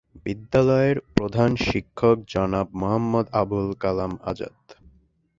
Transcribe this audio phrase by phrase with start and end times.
[0.25, 4.57] বিদ্যালয়ের প্রধান শিক্ষক জনাব মোহাম্মদ আবুল কালাম আজাদ।